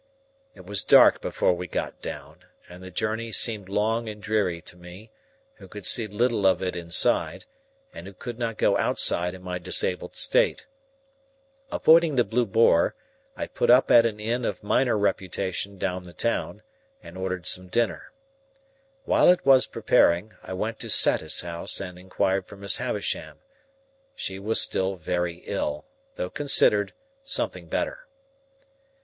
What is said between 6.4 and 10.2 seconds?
of it inside, and who could not go outside in my disabled